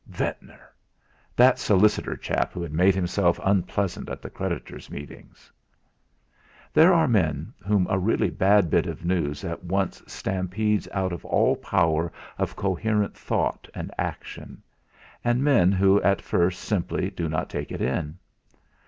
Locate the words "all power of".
11.23-12.55